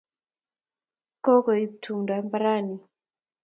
[1.23, 2.77] Kokoip tumdo mbaranni